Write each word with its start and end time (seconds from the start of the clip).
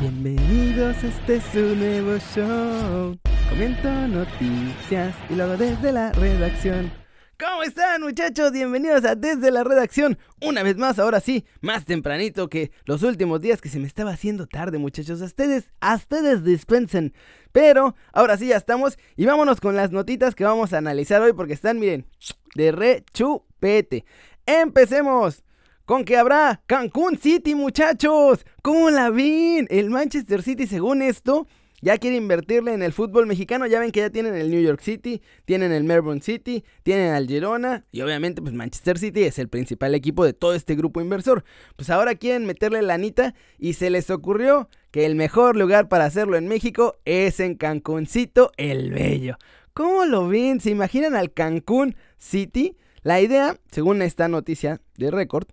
Bienvenidos, 0.00 1.04
este 1.04 1.36
es 1.36 1.44
su 1.52 1.76
nuevo 1.76 2.16
show. 2.34 3.18
Comento 3.50 3.90
noticias 4.08 5.14
y 5.28 5.34
luego 5.34 5.58
desde 5.58 5.92
la 5.92 6.10
redacción. 6.12 6.90
¿Cómo 7.38 7.62
están 7.64 8.00
muchachos? 8.00 8.50
Bienvenidos 8.50 9.04
a 9.04 9.14
Desde 9.14 9.50
la 9.50 9.62
Redacción. 9.62 10.18
Una 10.40 10.62
vez 10.62 10.78
más, 10.78 10.98
ahora 10.98 11.20
sí, 11.20 11.44
más 11.60 11.84
tempranito 11.84 12.48
que 12.48 12.70
los 12.86 13.02
últimos 13.02 13.42
días 13.42 13.60
que 13.60 13.68
se 13.68 13.78
me 13.78 13.86
estaba 13.86 14.12
haciendo 14.12 14.46
tarde 14.46 14.78
muchachos. 14.78 15.20
A 15.20 15.26
ustedes, 15.26 15.70
a 15.80 15.96
ustedes 15.96 16.44
dispensen. 16.44 17.12
Pero 17.52 17.94
ahora 18.14 18.38
sí 18.38 18.46
ya 18.46 18.56
estamos 18.56 18.98
y 19.16 19.26
vámonos 19.26 19.60
con 19.60 19.76
las 19.76 19.90
notitas 19.90 20.34
que 20.34 20.44
vamos 20.44 20.72
a 20.72 20.78
analizar 20.78 21.20
hoy 21.20 21.34
porque 21.34 21.52
están, 21.52 21.78
miren, 21.78 22.06
de 22.54 22.72
rechupete. 22.72 24.06
Empecemos 24.46 25.44
con 25.90 26.04
que 26.04 26.16
habrá 26.16 26.62
Cancún 26.66 27.18
City, 27.18 27.56
muchachos. 27.56 28.46
¿Cómo 28.62 28.90
la 28.90 29.10
ven? 29.10 29.66
El 29.70 29.90
Manchester 29.90 30.40
City, 30.40 30.68
según 30.68 31.02
esto, 31.02 31.48
ya 31.82 31.98
quiere 31.98 32.16
invertirle 32.16 32.74
en 32.74 32.84
el 32.84 32.92
fútbol 32.92 33.26
mexicano. 33.26 33.66
Ya 33.66 33.80
ven 33.80 33.90
que 33.90 33.98
ya 33.98 34.10
tienen 34.10 34.36
el 34.36 34.52
New 34.52 34.62
York 34.62 34.80
City, 34.82 35.20
tienen 35.46 35.72
el 35.72 35.82
Melbourne 35.82 36.22
City, 36.22 36.62
tienen 36.84 37.12
al 37.12 37.26
Girona 37.26 37.86
y 37.90 38.02
obviamente 38.02 38.40
pues 38.40 38.54
Manchester 38.54 39.00
City 39.00 39.24
es 39.24 39.40
el 39.40 39.48
principal 39.48 39.96
equipo 39.96 40.24
de 40.24 40.32
todo 40.32 40.54
este 40.54 40.76
grupo 40.76 41.00
inversor. 41.00 41.42
Pues 41.74 41.90
ahora 41.90 42.14
quieren 42.14 42.46
meterle 42.46 42.82
la 42.82 42.94
anita 42.94 43.34
y 43.58 43.72
se 43.72 43.90
les 43.90 44.10
ocurrió 44.10 44.68
que 44.92 45.06
el 45.06 45.16
mejor 45.16 45.56
lugar 45.56 45.88
para 45.88 46.04
hacerlo 46.04 46.36
en 46.36 46.46
México 46.46 46.98
es 47.04 47.40
en 47.40 47.56
Cancuncito 47.56 48.52
el 48.58 48.92
Bello. 48.92 49.38
¿Cómo 49.72 50.04
lo 50.04 50.28
ven? 50.28 50.60
¿Se 50.60 50.70
imaginan 50.70 51.16
al 51.16 51.32
Cancún 51.32 51.96
City? 52.16 52.76
La 53.02 53.20
idea, 53.20 53.56
según 53.72 54.02
esta 54.02 54.28
noticia 54.28 54.80
de 54.96 55.10
récord, 55.10 55.48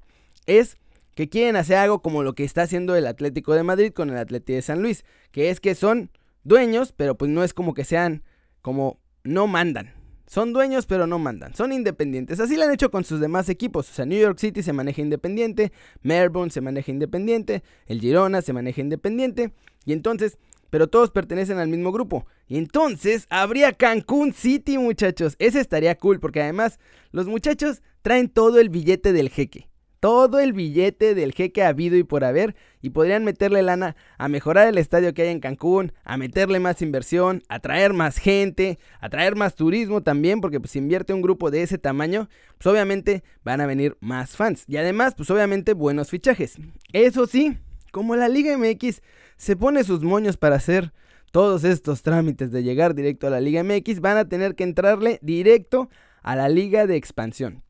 es 0.48 0.78
que 1.14 1.30
quieren 1.30 1.56
hacer 1.56 1.78
algo 1.78 2.02
como 2.02 2.24
lo 2.24 2.34
que 2.36 2.44
está 2.44 2.64
haciendo 2.64 2.96
el 2.96 3.08
Atlético 3.08 3.54
de 3.54 3.64
Madrid 3.64 3.92
con 3.92 4.10
el 4.10 4.18
Atlético 4.18 4.56
de 4.56 4.62
San 4.62 4.82
Luis, 4.82 5.04
que 5.32 5.50
es 5.50 5.60
que 5.60 5.76
son 5.76 6.12
dueños, 6.44 6.94
pero 6.96 7.18
pues 7.18 7.30
no 7.30 7.44
es 7.44 7.54
como 7.54 7.74
que 7.74 7.84
sean 7.84 8.24
como 8.62 9.00
no 9.24 9.48
mandan. 9.48 9.94
Son 10.28 10.54
dueños, 10.54 10.86
pero 10.86 11.08
no 11.08 11.20
mandan. 11.20 11.56
Son 11.56 11.72
independientes. 11.72 12.40
Así 12.40 12.56
lo 12.56 12.66
han 12.66 12.74
hecho 12.74 12.92
con 12.92 13.04
sus 13.04 13.20
demás 13.20 13.50
equipos. 13.50 13.90
O 13.90 13.94
sea, 13.94 14.06
New 14.06 14.20
York 14.20 14.38
City 14.38 14.62
se 14.62 14.74
maneja 14.74 15.02
independiente, 15.02 15.72
Melbourne 16.02 16.52
se 16.52 16.62
maneja 16.62 16.92
independiente, 16.92 17.64
el 17.88 18.00
Girona 18.00 18.42
se 18.42 18.54
maneja 18.54 18.82
independiente. 18.82 19.54
Y 19.86 19.94
entonces, 19.94 20.38
pero 20.70 20.88
todos 20.88 21.12
pertenecen 21.12 21.58
al 21.58 21.70
mismo 21.70 21.92
grupo. 21.92 22.28
Y 22.48 22.58
entonces 22.58 23.26
habría 23.30 23.72
Cancún 23.74 24.34
City, 24.34 24.78
muchachos. 24.78 25.36
Ese 25.40 25.62
estaría 25.62 25.98
cool, 25.98 26.20
porque 26.20 26.42
además 26.42 26.78
los 27.12 27.28
muchachos 27.28 27.82
traen 28.02 28.30
todo 28.30 28.60
el 28.60 28.70
billete 28.70 29.14
del 29.14 29.30
jeque 29.30 29.68
todo 30.00 30.40
el 30.40 30.54
billete 30.54 31.16
del 31.16 31.34
jeque 31.34 31.64
habido 31.64 31.98
y 31.98 32.04
por 32.04 32.24
haber 32.24 32.56
y 32.82 32.92
podrían 32.92 33.24
meterle 33.24 33.62
lana 33.64 33.96
a 34.18 34.28
mejorar 34.28 34.68
el 34.68 34.78
estadio 34.78 35.14
que 35.14 35.24
hay 35.24 35.30
en 35.30 35.40
Cancún, 35.40 35.94
a 36.04 36.18
meterle 36.18 36.60
más 36.60 36.82
inversión, 36.82 37.44
a 37.50 37.60
traer 37.60 37.94
más 37.94 38.18
gente, 38.18 38.80
a 39.00 39.10
traer 39.10 39.36
más 39.36 39.56
turismo 39.56 40.02
también, 40.02 40.42
porque 40.42 40.60
pues 40.60 40.72
si 40.72 40.80
invierte 40.80 41.14
un 41.14 41.22
grupo 41.22 41.52
de 41.52 41.64
ese 41.64 41.78
tamaño, 41.78 42.30
pues 42.58 42.68
obviamente 42.68 43.24
van 43.44 43.62
a 43.62 43.66
venir 43.68 43.98
más 44.00 44.36
fans 44.36 44.64
y 44.68 44.78
además 44.78 45.16
pues 45.16 45.30
obviamente 45.30 45.74
buenos 45.74 46.10
fichajes. 46.10 46.58
Eso 46.94 47.26
sí, 47.26 47.58
como 47.92 48.16
la 48.16 48.30
Liga 48.30 48.58
MX 48.58 49.02
se 49.38 49.56
pone 49.56 49.84
sus 49.84 50.04
moños 50.04 50.38
para 50.38 50.56
hacer 50.56 50.94
todos 51.32 51.64
estos 51.64 52.04
trámites 52.04 52.52
de 52.52 52.64
llegar 52.64 52.96
directo 52.96 53.28
a 53.28 53.30
la 53.30 53.42
Liga 53.42 53.64
MX, 53.64 54.00
van 54.00 54.18
a 54.18 54.30
tener 54.30 54.56
que 54.56 54.64
entrarle 54.64 55.20
directo 55.22 55.90
a 56.24 56.36
la 56.36 56.50
Liga 56.50 56.88
de 56.88 56.96
Expansión. 56.96 57.64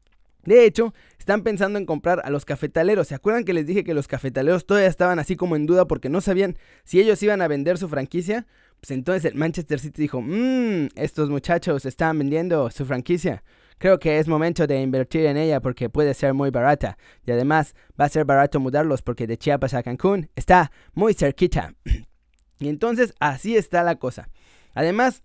De 0.43 0.63
hecho, 0.65 0.93
están 1.27 1.43
pensando 1.43 1.77
en 1.77 1.85
comprar 1.85 2.21
a 2.23 2.29
los 2.29 2.45
cafetaleros. 2.45 3.09
¿Se 3.09 3.13
acuerdan 3.13 3.43
que 3.43 3.51
les 3.51 3.65
dije 3.65 3.83
que 3.83 3.93
los 3.93 4.07
cafetaleros 4.07 4.65
todavía 4.65 4.87
estaban 4.87 5.19
así 5.19 5.35
como 5.35 5.57
en 5.57 5.65
duda 5.65 5.85
porque 5.85 6.07
no 6.07 6.21
sabían 6.21 6.57
si 6.85 7.01
ellos 7.01 7.21
iban 7.21 7.41
a 7.41 7.49
vender 7.49 7.77
su 7.77 7.89
franquicia? 7.89 8.47
Pues 8.79 8.91
entonces 8.91 9.25
el 9.25 9.35
Manchester 9.37 9.77
City 9.81 10.03
dijo, 10.03 10.21
mmm, 10.21 10.87
estos 10.95 11.29
muchachos 11.29 11.85
están 11.85 12.17
vendiendo 12.17 12.71
su 12.71 12.85
franquicia. 12.85 13.43
Creo 13.77 13.99
que 13.99 14.19
es 14.19 14.29
momento 14.29 14.67
de 14.67 14.81
invertir 14.81 15.25
en 15.25 15.35
ella 15.35 15.59
porque 15.59 15.89
puede 15.89 16.13
ser 16.13 16.33
muy 16.33 16.49
barata. 16.49 16.97
Y 17.25 17.31
además 17.31 17.75
va 17.99 18.05
a 18.05 18.09
ser 18.09 18.23
barato 18.23 18.61
mudarlos 18.61 19.01
porque 19.01 19.27
de 19.27 19.37
Chiapas 19.37 19.73
a 19.73 19.83
Cancún 19.83 20.29
está 20.37 20.71
muy 20.93 21.13
cerquita. 21.13 21.73
y 22.59 22.69
entonces 22.69 23.13
así 23.19 23.57
está 23.57 23.83
la 23.83 23.95
cosa. 23.95 24.29
Además, 24.73 25.23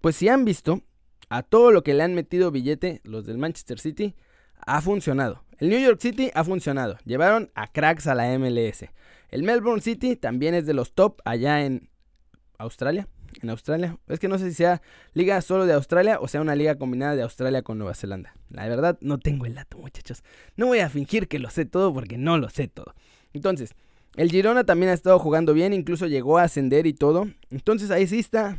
pues 0.00 0.14
si 0.14 0.28
han 0.28 0.44
visto 0.44 0.82
a 1.30 1.42
todo 1.42 1.72
lo 1.72 1.82
que 1.82 1.94
le 1.94 2.04
han 2.04 2.14
metido 2.14 2.52
billete 2.52 3.00
los 3.02 3.26
del 3.26 3.38
Manchester 3.38 3.80
City, 3.80 4.14
ha 4.66 4.80
funcionado. 4.82 5.42
El 5.58 5.70
New 5.70 5.80
York 5.80 6.00
City 6.00 6.30
ha 6.34 6.44
funcionado. 6.44 6.98
Llevaron 7.04 7.50
a 7.54 7.68
cracks 7.68 8.06
a 8.06 8.14
la 8.14 8.38
MLS. 8.38 8.84
El 9.30 9.42
Melbourne 9.42 9.80
City 9.80 10.16
también 10.16 10.54
es 10.54 10.66
de 10.66 10.74
los 10.74 10.92
top 10.92 11.20
allá 11.24 11.64
en 11.64 11.88
Australia. 12.58 13.08
En 13.42 13.50
Australia. 13.50 13.98
Es 14.08 14.18
que 14.18 14.28
no 14.28 14.38
sé 14.38 14.50
si 14.50 14.54
sea 14.54 14.82
liga 15.14 15.40
solo 15.40 15.66
de 15.66 15.72
Australia 15.72 16.18
o 16.20 16.28
sea 16.28 16.40
una 16.40 16.54
liga 16.54 16.76
combinada 16.76 17.16
de 17.16 17.22
Australia 17.22 17.62
con 17.62 17.78
Nueva 17.78 17.94
Zelanda. 17.94 18.34
La 18.50 18.68
verdad 18.68 18.98
no 19.00 19.18
tengo 19.18 19.46
el 19.46 19.54
dato, 19.54 19.78
muchachos. 19.78 20.22
No 20.56 20.66
voy 20.66 20.80
a 20.80 20.90
fingir 20.90 21.28
que 21.28 21.38
lo 21.38 21.48
sé 21.48 21.64
todo 21.64 21.92
porque 21.92 22.18
no 22.18 22.38
lo 22.38 22.50
sé 22.50 22.68
todo. 22.68 22.94
Entonces, 23.32 23.74
el 24.16 24.30
Girona 24.30 24.64
también 24.64 24.90
ha 24.90 24.94
estado 24.94 25.18
jugando 25.18 25.52
bien, 25.52 25.72
incluso 25.72 26.06
llegó 26.06 26.38
a 26.38 26.44
ascender 26.44 26.86
y 26.86 26.94
todo. 26.94 27.28
Entonces 27.50 27.90
ahí 27.90 28.06
sí 28.06 28.18
está 28.18 28.58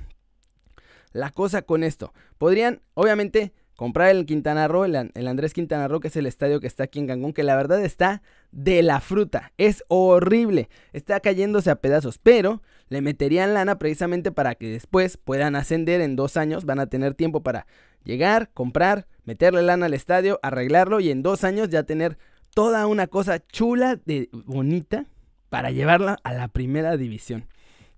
la 1.12 1.31
cosa 1.31 1.63
con 1.63 1.84
esto. 1.84 2.13
Podrían, 2.38 2.81
obviamente, 2.94 3.53
comprar 3.78 4.10
el 4.10 4.26
Quintana 4.26 4.68
Roo, 4.68 4.86
el, 4.86 5.28
Andrés 5.28 5.54
Quintana 5.54 5.88
Roo, 5.88 6.02
que 6.02 6.10
es 6.10 6.16
el 6.18 6.26
estadio 6.26 6.60
que 6.60 6.68
está 6.68 6.86
aquí 6.86 7.00
en 7.00 7.08
Cancún, 7.08 7.32
que 7.32 7.44
la 7.44 7.56
verdad 7.56 7.82
está 7.86 8.24
de 8.52 8.82
la 8.82 9.00
fruta. 9.00 9.54
Es 9.58 9.86
horrible. 9.88 10.68
Está 10.94 11.20
cayéndose 11.20 11.70
a 11.70 11.76
pedazos. 11.76 12.18
Pero 12.18 12.64
le 12.90 13.02
meterían 13.02 13.54
lana 13.54 13.78
precisamente 13.78 14.32
para 14.32 14.56
que 14.56 14.68
después 14.68 15.18
puedan 15.18 15.56
ascender 15.56 16.02
en 16.02 16.16
dos 16.16 16.38
años. 16.38 16.66
Van 16.66 16.80
a 16.80 16.88
tener 16.88 17.14
tiempo 17.14 17.44
para 17.44 17.68
llegar, 18.04 18.50
comprar, 18.52 19.08
meterle 19.26 19.62
lana 19.62 19.86
al 19.86 19.94
estadio, 19.94 20.40
arreglarlo 20.42 21.00
y 21.00 21.12
en 21.12 21.22
dos 21.22 21.44
años 21.44 21.70
ya 21.70 21.84
tener 21.84 22.18
toda 22.56 22.88
una 22.88 23.06
cosa 23.06 23.46
chula 23.46 24.00
de 24.06 24.30
bonita 24.32 25.06
para 25.50 25.70
llevarla 25.70 26.18
a 26.24 26.34
la 26.34 26.48
primera 26.48 26.98
división. 26.98 27.46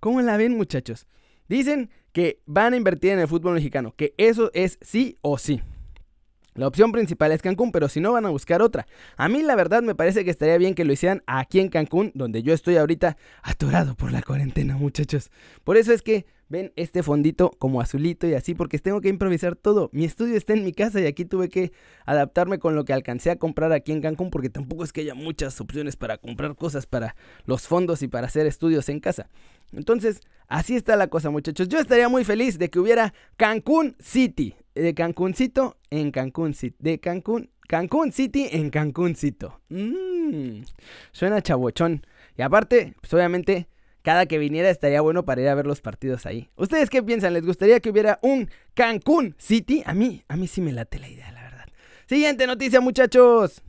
¿Cómo 0.01 0.22
la 0.22 0.35
ven, 0.35 0.57
muchachos? 0.57 1.07
Dicen 1.49 1.89
que 2.13 2.41
van 2.45 2.73
a 2.73 2.77
invertir 2.77 3.11
en 3.11 3.19
el 3.19 3.27
fútbol 3.27 3.55
mexicano, 3.55 3.93
que 3.97 4.13
eso 4.17 4.51
es 4.53 4.77
sí 4.81 5.17
o 5.21 5.37
sí. 5.37 5.61
La 6.53 6.67
opción 6.67 6.91
principal 6.91 7.31
es 7.31 7.41
Cancún, 7.41 7.71
pero 7.71 7.87
si 7.87 8.01
no 8.01 8.11
van 8.13 8.25
a 8.25 8.29
buscar 8.29 8.61
otra. 8.61 8.85
A 9.17 9.29
mí 9.29 9.41
la 9.41 9.55
verdad 9.55 9.81
me 9.81 9.95
parece 9.95 10.25
que 10.25 10.31
estaría 10.31 10.57
bien 10.57 10.75
que 10.75 10.83
lo 10.83 10.93
hicieran 10.93 11.23
aquí 11.25 11.59
en 11.59 11.69
Cancún, 11.69 12.11
donde 12.15 12.43
yo 12.43 12.53
estoy 12.53 12.77
ahorita 12.77 13.17
atorado 13.43 13.95
por 13.95 14.11
la 14.11 14.21
cuarentena, 14.21 14.75
muchachos. 14.77 15.31
Por 15.63 15.77
eso 15.77 15.93
es 15.93 16.01
que 16.01 16.25
ven 16.49 16.73
este 16.75 17.03
fondito 17.03 17.51
como 17.57 17.79
azulito 17.79 18.27
y 18.27 18.33
así, 18.33 18.55
porque 18.55 18.79
tengo 18.79 19.01
que 19.01 19.09
improvisar 19.09 19.55
todo. 19.55 19.89
Mi 19.93 20.03
estudio 20.03 20.35
está 20.35 20.53
en 20.53 20.65
mi 20.65 20.73
casa 20.73 20.99
y 20.99 21.05
aquí 21.05 21.25
tuve 21.25 21.47
que 21.49 21.71
adaptarme 22.05 22.59
con 22.59 22.75
lo 22.75 22.83
que 22.83 22.93
alcancé 22.93 23.31
a 23.31 23.37
comprar 23.37 23.71
aquí 23.71 23.91
en 23.91 24.01
Cancún, 24.01 24.29
porque 24.31 24.49
tampoco 24.49 24.83
es 24.83 24.91
que 24.91 25.01
haya 25.01 25.13
muchas 25.13 25.61
opciones 25.61 25.95
para 25.95 26.17
comprar 26.17 26.55
cosas 26.55 26.85
para 26.85 27.15
los 27.45 27.67
fondos 27.67 28.01
y 28.01 28.07
para 28.07 28.27
hacer 28.27 28.47
estudios 28.47 28.89
en 28.89 28.99
casa. 28.99 29.29
Entonces, 29.71 30.21
así 30.47 30.75
está 30.75 30.95
la 30.95 31.07
cosa, 31.07 31.29
muchachos. 31.29 31.69
Yo 31.69 31.79
estaría 31.79 32.09
muy 32.09 32.25
feliz 32.25 32.57
de 32.57 32.69
que 32.69 32.79
hubiera 32.79 33.13
Cancún 33.38 33.95
City 33.99 34.55
de 34.73 34.93
Cancuncito 34.93 35.77
en 35.89 36.11
Cancún 36.11 36.53
City. 36.53 36.75
De 36.79 36.99
Cancún, 36.99 37.49
Cancún 37.67 38.11
City 38.11 38.47
en 38.51 38.69
Cancuncito. 38.69 39.61
Mmm, 39.69 40.61
suena 41.11 41.41
chabochón. 41.41 42.05
Y 42.38 42.41
aparte, 42.41 42.95
pues 43.01 43.13
obviamente, 43.13 43.67
cada 44.01 44.25
que 44.25 44.37
viniera 44.37 44.69
estaría 44.69 45.01
bueno 45.01 45.25
para 45.25 45.41
ir 45.41 45.47
a 45.47 45.55
ver 45.55 45.65
los 45.65 45.81
partidos 45.81 46.25
ahí. 46.25 46.49
¿Ustedes 46.55 46.89
qué 46.89 47.03
piensan? 47.03 47.33
¿Les 47.33 47.45
gustaría 47.45 47.79
que 47.79 47.89
hubiera 47.89 48.19
un 48.21 48.49
Cancún 48.73 49.35
City? 49.37 49.83
A 49.85 49.93
mí, 49.93 50.23
a 50.27 50.35
mí 50.35 50.47
sí 50.47 50.61
me 50.61 50.71
late 50.71 50.99
la 50.99 51.09
idea, 51.09 51.31
la 51.31 51.43
verdad. 51.43 51.65
Siguiente 52.07 52.47
noticia, 52.47 52.81
muchachos. 52.81 53.61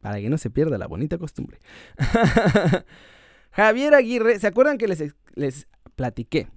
Para 0.00 0.20
que 0.20 0.30
no 0.30 0.38
se 0.38 0.50
pierda 0.50 0.78
la 0.78 0.86
bonita 0.86 1.18
costumbre. 1.18 1.58
Javier 3.52 3.94
Aguirre, 3.94 4.38
¿se 4.38 4.46
acuerdan 4.46 4.78
que 4.78 4.88
les, 4.88 5.14
les 5.34 5.66
platiqué 5.96 6.48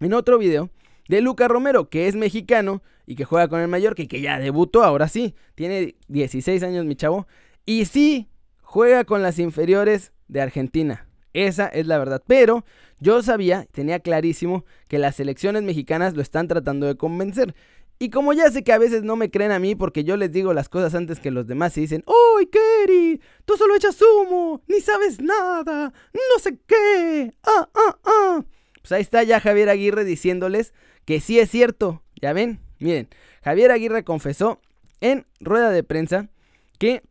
en 0.00 0.14
otro 0.14 0.38
video? 0.38 0.70
de 1.08 1.20
Luca 1.20 1.48
Romero, 1.48 1.88
que 1.88 2.08
es 2.08 2.16
mexicano 2.16 2.82
y 3.06 3.16
que 3.16 3.24
juega 3.24 3.48
con 3.48 3.60
el 3.60 3.68
Mallorca 3.68 4.02
y 4.02 4.06
que 4.06 4.20
ya 4.20 4.38
debutó, 4.38 4.82
ahora 4.82 5.08
sí, 5.08 5.34
tiene 5.54 5.96
16 6.08 6.62
años 6.62 6.84
mi 6.84 6.96
chavo, 6.96 7.26
y 7.66 7.84
sí, 7.84 8.28
juega 8.62 9.04
con 9.04 9.22
las 9.22 9.38
inferiores 9.38 10.12
de 10.28 10.40
Argentina. 10.40 11.03
Esa 11.34 11.66
es 11.66 11.86
la 11.86 11.98
verdad. 11.98 12.22
Pero 12.26 12.64
yo 13.00 13.22
sabía, 13.22 13.66
tenía 13.72 14.00
clarísimo 14.00 14.64
que 14.88 14.98
las 14.98 15.16
selecciones 15.16 15.62
mexicanas 15.62 16.14
lo 16.14 16.22
están 16.22 16.48
tratando 16.48 16.86
de 16.86 16.96
convencer. 16.96 17.54
Y 17.98 18.10
como 18.10 18.32
ya 18.32 18.50
sé 18.50 18.64
que 18.64 18.72
a 18.72 18.78
veces 18.78 19.02
no 19.02 19.16
me 19.16 19.30
creen 19.30 19.52
a 19.52 19.58
mí 19.58 19.74
porque 19.74 20.04
yo 20.04 20.16
les 20.16 20.32
digo 20.32 20.52
las 20.52 20.68
cosas 20.68 20.94
antes 20.94 21.20
que 21.20 21.30
los 21.30 21.46
demás 21.46 21.76
y 21.76 21.82
dicen, 21.82 22.04
¡Uy, 22.06 22.46
Kerry! 22.46 23.20
Tú 23.44 23.56
solo 23.56 23.76
echas 23.76 24.00
humo, 24.00 24.62
ni 24.66 24.80
sabes 24.80 25.20
nada, 25.20 25.92
no 26.12 26.40
sé 26.40 26.58
qué. 26.66 27.34
Ah, 27.44 27.68
ah, 27.74 27.98
ah. 28.04 28.44
Pues 28.80 28.92
ahí 28.92 29.02
está 29.02 29.22
ya 29.22 29.40
Javier 29.40 29.68
Aguirre 29.68 30.04
diciéndoles 30.04 30.74
que 31.04 31.20
sí 31.20 31.38
es 31.38 31.50
cierto. 31.50 32.02
Ya 32.20 32.32
ven, 32.32 32.60
miren, 32.78 33.08
Javier 33.42 33.70
Aguirre 33.70 34.04
confesó 34.04 34.60
en 35.00 35.26
rueda 35.40 35.70
de 35.70 35.84
prensa 35.84 36.28
que 36.78 37.02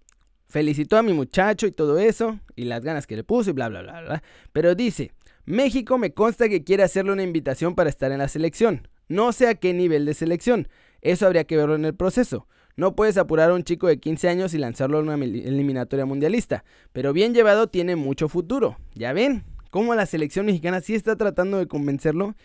felicitó 0.54 0.98
a 0.98 1.04
mi 1.04 1.14
muchacho 1.14 1.66
y 1.66 1.72
todo 1.72 1.98
eso, 1.98 2.40
y 2.56 2.66
las 2.66 2.84
ganas 2.84 3.08
que 3.08 3.16
le 3.16 3.24
puso 3.24 3.50
y 3.50 3.54
bla, 3.54 3.70
bla, 3.70 3.82
bla, 3.82 4.02
bla. 4.02 4.24
Pero 4.52 4.76
dice, 4.76 5.12
México 5.46 5.98
me 5.98 6.14
consta 6.14 6.48
que 6.48 6.64
quiere 6.64 6.84
hacerle 6.84 7.12
una 7.12 7.24
invitación 7.24 7.74
para 7.74 7.90
estar 7.90 8.12
en 8.12 8.20
la 8.20 8.28
selección. 8.28 8.88
No 9.08 9.32
sé 9.32 9.48
a 9.48 9.56
qué 9.56 9.74
nivel 9.74 10.06
de 10.06 10.14
selección. 10.14 10.68
Eso 11.02 11.26
habría 11.26 11.46
que 11.46 11.58
verlo 11.58 11.74
en 11.74 11.86
el 11.86 11.96
proceso. 11.96 12.48
No 12.76 12.96
puedes 12.96 13.18
apurar 13.18 13.50
a 13.50 13.56
un 13.56 13.64
chico 13.64 13.88
de 13.88 13.98
15 13.98 14.30
años 14.30 14.54
y 14.54 14.60
lanzarlo 14.60 15.00
a 15.00 15.02
una 15.02 15.16
eliminatoria 15.16 16.06
mundialista, 16.06 16.64
pero 16.92 17.14
bien 17.14 17.34
llevado 17.34 17.66
tiene 17.66 17.96
mucho 17.96 18.30
futuro. 18.30 18.78
Ya 18.94 19.12
ven, 19.12 19.44
cómo 19.72 19.96
la 19.96 20.06
selección 20.06 20.46
mexicana 20.46 20.82
sí 20.82 20.94
está 20.94 21.16
tratando 21.16 21.58
de 21.58 21.68
convencerlo. 21.68 22.36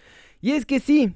Y 0.41 0.53
es 0.53 0.65
que 0.65 0.81
sí, 0.81 1.15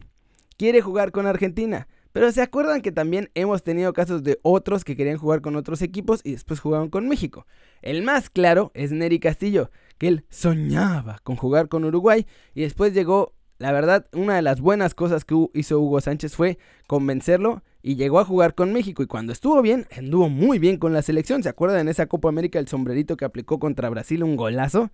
quiere 0.59 0.83
jugar 0.83 1.11
con 1.11 1.27
Argentina. 1.27 1.89
Pero 2.13 2.31
se 2.31 2.43
acuerdan 2.43 2.83
que 2.83 2.93
también 2.93 3.31
hemos 3.35 3.63
tenido 3.63 3.93
casos 3.93 4.23
de 4.23 4.39
otros 4.43 4.85
que 4.85 4.97
querían 4.97 5.17
jugar 5.17 5.41
con 5.41 5.57
otros 5.57 5.81
equipos 5.83 6.21
y 6.25 6.33
después 6.33 6.61
jugaron 6.61 6.91
con 6.91 7.09
México. 7.09 7.47
El 7.81 8.03
más 8.03 8.29
claro 8.31 8.71
es 8.75 8.93
Neri 8.93 9.19
Castillo, 9.19 9.71
que 9.99 10.09
él 10.09 10.25
soñaba 10.29 11.21
con 11.23 11.37
jugar 11.37 11.69
con 11.69 11.85
Uruguay 11.85 12.27
y 12.55 12.63
después 12.63 12.93
llegó, 12.93 13.35
la 13.59 13.73
verdad, 13.73 14.07
una 14.13 14.37
de 14.37 14.43
las 14.43 14.61
buenas 14.61 14.95
cosas 14.95 15.25
que 15.25 15.35
hizo 15.55 15.81
Hugo 15.81 16.01
Sánchez 16.01 16.37
fue 16.37 16.59
convencerlo 16.87 17.63
y 17.83 17.97
llegó 17.97 18.21
a 18.21 18.25
jugar 18.25 18.55
con 18.55 18.73
México 18.73 19.03
y 19.03 19.07
cuando 19.07 19.33
estuvo 19.33 19.61
bien, 19.63 19.87
anduvo 19.97 20.29
muy 20.29 20.59
bien 20.59 20.77
con 20.77 20.93
la 20.93 21.03
selección. 21.03 21.43
¿Se 21.43 21.49
acuerdan 21.49 21.81
en 21.81 21.89
esa 21.89 22.07
Copa 22.07 22.29
América 22.29 22.59
el 22.59 22.69
sombrerito 22.69 23.17
que 23.17 23.25
aplicó 23.25 23.59
contra 23.59 23.89
Brasil 23.89 24.23
un 24.23 24.37
golazo? 24.37 24.91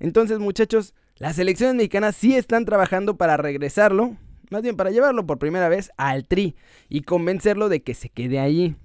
Entonces, 0.00 0.38
muchachos, 0.38 0.94
las 1.16 1.36
selecciones 1.36 1.76
mexicanas 1.76 2.16
sí 2.16 2.36
están 2.36 2.64
trabajando 2.64 3.16
para 3.16 3.36
regresarlo, 3.36 4.16
más 4.50 4.62
bien 4.62 4.76
para 4.76 4.90
llevarlo 4.90 5.26
por 5.26 5.38
primera 5.38 5.68
vez 5.68 5.90
al 5.96 6.26
Tri 6.26 6.56
y 6.88 7.02
convencerlo 7.02 7.68
de 7.68 7.82
que 7.82 7.94
se 7.94 8.08
quede 8.08 8.38
allí. 8.38 8.76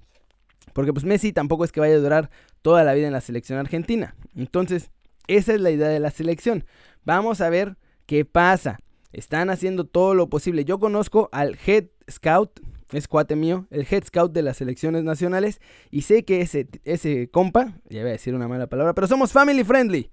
Porque 0.72 0.92
pues 0.92 1.04
Messi 1.04 1.32
tampoco 1.32 1.64
es 1.64 1.72
que 1.72 1.80
vaya 1.80 1.94
a 1.94 1.98
durar 1.98 2.30
toda 2.62 2.84
la 2.84 2.94
vida 2.94 3.06
en 3.06 3.12
la 3.12 3.20
selección 3.20 3.58
argentina. 3.58 4.16
Entonces, 4.34 4.90
esa 5.26 5.54
es 5.54 5.60
la 5.60 5.70
idea 5.70 5.88
de 5.88 6.00
la 6.00 6.10
selección. 6.10 6.64
Vamos 7.04 7.40
a 7.40 7.50
ver 7.50 7.76
qué 8.06 8.24
pasa. 8.24 8.78
Están 9.12 9.50
haciendo 9.50 9.84
todo 9.84 10.14
lo 10.14 10.28
posible. 10.28 10.64
Yo 10.64 10.78
conozco 10.80 11.28
al 11.32 11.56
head 11.66 11.86
scout 12.10 12.60
es 12.92 13.08
cuate 13.08 13.36
mío, 13.36 13.66
el 13.70 13.86
head 13.90 14.04
scout 14.04 14.32
de 14.32 14.42
las 14.42 14.58
selecciones 14.58 15.04
nacionales. 15.04 15.60
Y 15.90 16.02
sé 16.02 16.24
que 16.24 16.40
ese, 16.40 16.68
ese 16.84 17.28
compa, 17.28 17.74
ya 17.88 18.00
voy 18.00 18.10
a 18.10 18.12
decir 18.12 18.34
una 18.34 18.48
mala 18.48 18.66
palabra, 18.66 18.94
pero 18.94 19.06
somos 19.06 19.32
family 19.32 19.64
friendly. 19.64 20.10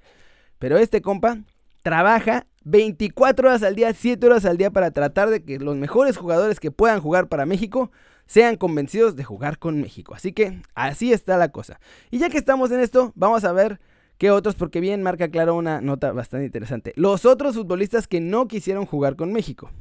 Pero 0.60 0.78
este 0.78 1.02
compa 1.02 1.40
trabaja 1.84 2.48
24 2.64 3.50
horas 3.50 3.64
al 3.64 3.76
día, 3.76 3.94
7 3.94 4.26
horas 4.26 4.46
al 4.46 4.58
día 4.58 4.72
para 4.72 4.92
tratar 4.92 5.30
de 5.30 5.44
que 5.44 5.60
los 5.60 5.76
mejores 5.76 6.18
jugadores 6.18 6.60
que 6.60 6.72
puedan 6.72 7.02
jugar 7.02 7.28
para 7.28 7.46
México 7.46 7.92
sean 8.28 8.56
convencidos 8.56 9.16
de 9.16 9.24
jugar 9.24 9.58
con 9.58 9.82
México. 9.82 10.14
Así 10.14 10.32
que 10.32 10.62
así 10.76 11.12
está 11.12 11.38
la 11.38 11.50
cosa. 11.50 11.80
Y 12.12 12.20
ya 12.20 12.30
que 12.30 12.38
estamos 12.38 12.72
en 12.72 12.80
esto, 12.80 13.12
vamos 13.16 13.44
a 13.44 13.52
ver 13.52 13.80
qué 14.18 14.32
otros, 14.32 14.56
porque 14.56 14.80
bien 14.80 15.02
marca 15.02 15.30
claro 15.30 15.56
una 15.56 15.82
nota 15.82 16.12
bastante 16.12 16.46
interesante. 16.46 16.94
Los 16.96 17.26
otros 17.26 17.56
futbolistas 17.56 18.08
que 18.08 18.22
no 18.22 18.48
quisieron 18.48 18.86
jugar 18.86 19.16
con 19.16 19.34
México. 19.34 19.72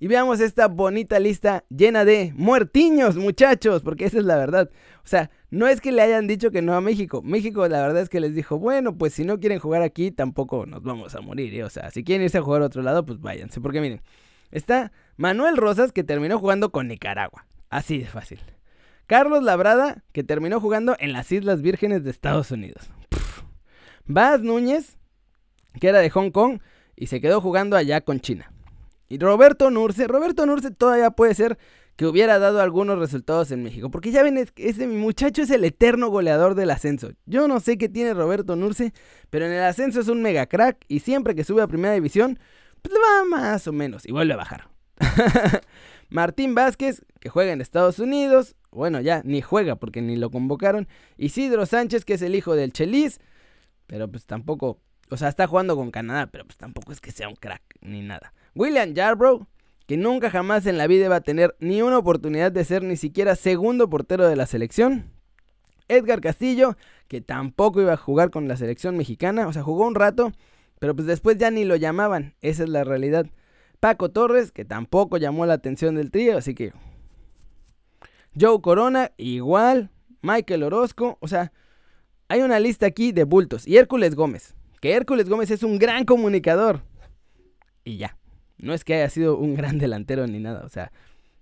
Y 0.00 0.06
veamos 0.06 0.38
esta 0.40 0.68
bonita 0.68 1.18
lista 1.18 1.64
llena 1.68 2.04
de 2.04 2.32
muertiños, 2.36 3.16
muchachos, 3.16 3.82
porque 3.82 4.04
esa 4.04 4.18
es 4.18 4.24
la 4.24 4.36
verdad. 4.36 4.70
O 5.02 5.08
sea, 5.08 5.30
no 5.50 5.66
es 5.66 5.80
que 5.80 5.90
le 5.90 6.02
hayan 6.02 6.28
dicho 6.28 6.52
que 6.52 6.62
no 6.62 6.74
a 6.74 6.80
México. 6.80 7.20
México 7.22 7.66
la 7.66 7.82
verdad 7.82 8.02
es 8.02 8.08
que 8.08 8.20
les 8.20 8.34
dijo, 8.34 8.58
bueno, 8.58 8.96
pues 8.96 9.14
si 9.14 9.24
no 9.24 9.40
quieren 9.40 9.58
jugar 9.58 9.82
aquí, 9.82 10.12
tampoco 10.12 10.66
nos 10.66 10.82
vamos 10.84 11.16
a 11.16 11.20
morir. 11.20 11.52
¿eh? 11.54 11.64
O 11.64 11.70
sea, 11.70 11.90
si 11.90 12.04
quieren 12.04 12.22
irse 12.22 12.38
a 12.38 12.42
jugar 12.42 12.62
a 12.62 12.66
otro 12.66 12.82
lado, 12.82 13.04
pues 13.04 13.20
váyanse. 13.20 13.60
Porque 13.60 13.80
miren, 13.80 14.00
está 14.52 14.92
Manuel 15.16 15.56
Rosas, 15.56 15.90
que 15.90 16.04
terminó 16.04 16.38
jugando 16.38 16.70
con 16.70 16.86
Nicaragua. 16.86 17.46
Así 17.68 17.98
de 17.98 18.06
fácil. 18.06 18.38
Carlos 19.08 19.42
Labrada, 19.42 20.04
que 20.12 20.22
terminó 20.22 20.60
jugando 20.60 20.94
en 21.00 21.12
las 21.12 21.32
Islas 21.32 21.60
Vírgenes 21.60 22.04
de 22.04 22.10
Estados 22.10 22.52
Unidos. 22.52 22.90
Baz 24.04 24.42
Núñez, 24.42 24.96
que 25.80 25.88
era 25.88 25.98
de 25.98 26.10
Hong 26.10 26.30
Kong, 26.30 26.60
y 26.94 27.06
se 27.06 27.20
quedó 27.20 27.40
jugando 27.40 27.76
allá 27.76 28.00
con 28.00 28.20
China. 28.20 28.52
Y 29.08 29.18
Roberto 29.18 29.70
Nurce, 29.70 30.06
Roberto 30.06 30.44
Nurce 30.46 30.70
todavía 30.70 31.10
puede 31.10 31.34
ser 31.34 31.58
que 31.96 32.06
hubiera 32.06 32.38
dado 32.38 32.60
algunos 32.60 32.98
resultados 32.98 33.50
en 33.50 33.64
México. 33.64 33.90
Porque 33.90 34.12
ya 34.12 34.22
ven, 34.22 34.48
ese 34.56 34.86
mi 34.86 34.96
muchacho 34.96 35.42
es 35.42 35.50
el 35.50 35.64
eterno 35.64 36.10
goleador 36.10 36.54
del 36.54 36.70
ascenso. 36.70 37.10
Yo 37.26 37.48
no 37.48 37.58
sé 37.58 37.76
qué 37.76 37.88
tiene 37.88 38.14
Roberto 38.14 38.54
Nurce, 38.54 38.92
pero 39.30 39.46
en 39.46 39.52
el 39.52 39.62
ascenso 39.62 40.00
es 40.00 40.06
un 40.06 40.22
mega 40.22 40.46
crack 40.46 40.84
y 40.86 41.00
siempre 41.00 41.34
que 41.34 41.42
sube 41.42 41.60
a 41.60 41.66
primera 41.66 41.94
división, 41.94 42.38
pues 42.82 42.94
va 42.94 43.24
más 43.24 43.66
o 43.66 43.72
menos 43.72 44.06
y 44.06 44.12
vuelve 44.12 44.34
a 44.34 44.36
bajar. 44.36 44.68
Martín 46.08 46.54
Vázquez, 46.54 47.04
que 47.18 47.30
juega 47.30 47.52
en 47.52 47.60
Estados 47.60 47.98
Unidos, 47.98 48.54
bueno, 48.70 49.00
ya 49.00 49.22
ni 49.24 49.42
juega 49.42 49.74
porque 49.74 50.00
ni 50.00 50.14
lo 50.14 50.30
convocaron. 50.30 50.86
Isidro 51.16 51.66
Sánchez, 51.66 52.04
que 52.04 52.14
es 52.14 52.22
el 52.22 52.36
hijo 52.36 52.54
del 52.54 52.72
Chelis, 52.72 53.18
pero 53.88 54.08
pues 54.08 54.24
tampoco, 54.24 54.80
o 55.10 55.16
sea, 55.16 55.28
está 55.28 55.48
jugando 55.48 55.74
con 55.74 55.90
Canadá, 55.90 56.28
pero 56.28 56.44
pues 56.44 56.56
tampoco 56.56 56.92
es 56.92 57.00
que 57.00 57.10
sea 57.10 57.28
un 57.28 57.34
crack 57.34 57.62
ni 57.80 58.02
nada. 58.02 58.32
William 58.54 58.94
Yarbrough, 58.94 59.46
que 59.86 59.96
nunca 59.96 60.30
jamás 60.30 60.66
en 60.66 60.78
la 60.78 60.86
vida 60.86 61.08
va 61.08 61.16
a 61.16 61.20
tener 61.20 61.56
ni 61.60 61.82
una 61.82 61.98
oportunidad 61.98 62.52
de 62.52 62.64
ser 62.64 62.82
ni 62.82 62.96
siquiera 62.96 63.36
segundo 63.36 63.88
portero 63.88 64.28
de 64.28 64.36
la 64.36 64.46
selección. 64.46 65.10
Edgar 65.88 66.20
Castillo, 66.20 66.76
que 67.08 67.20
tampoco 67.20 67.80
iba 67.80 67.94
a 67.94 67.96
jugar 67.96 68.30
con 68.30 68.48
la 68.48 68.56
selección 68.56 68.96
mexicana, 68.96 69.48
o 69.48 69.52
sea, 69.52 69.62
jugó 69.62 69.86
un 69.86 69.94
rato, 69.94 70.32
pero 70.78 70.94
pues 70.94 71.06
después 71.06 71.38
ya 71.38 71.50
ni 71.50 71.64
lo 71.64 71.76
llamaban, 71.76 72.34
esa 72.42 72.64
es 72.64 72.68
la 72.68 72.84
realidad. 72.84 73.26
Paco 73.80 74.10
Torres, 74.10 74.52
que 74.52 74.64
tampoco 74.64 75.16
llamó 75.16 75.46
la 75.46 75.54
atención 75.54 75.94
del 75.94 76.10
trío, 76.10 76.36
así 76.36 76.54
que... 76.54 76.72
Joe 78.38 78.60
Corona, 78.60 79.12
igual. 79.16 79.90
Michael 80.20 80.64
Orozco, 80.64 81.16
o 81.20 81.28
sea, 81.28 81.52
hay 82.28 82.42
una 82.42 82.60
lista 82.60 82.86
aquí 82.86 83.12
de 83.12 83.24
bultos. 83.24 83.66
Y 83.66 83.76
Hércules 83.76 84.14
Gómez, 84.14 84.54
que 84.80 84.92
Hércules 84.92 85.28
Gómez 85.28 85.50
es 85.50 85.62
un 85.62 85.78
gran 85.78 86.04
comunicador. 86.04 86.82
Y 87.84 87.96
ya. 87.96 88.16
No 88.58 88.74
es 88.74 88.84
que 88.84 88.94
haya 88.94 89.10
sido 89.10 89.36
un 89.36 89.54
gran 89.54 89.78
delantero 89.78 90.26
ni 90.26 90.38
nada, 90.38 90.64
o 90.64 90.68
sea, 90.68 90.92